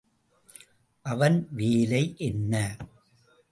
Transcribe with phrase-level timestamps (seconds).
[1.05, 2.77] அவன் வேலை என்ன?